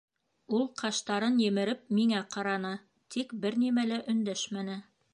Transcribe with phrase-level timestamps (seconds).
[0.59, 2.75] Ул ҡаштарын емереп миңә ҡараны,
[3.17, 4.85] тик бер нимә лә өндәшмәне.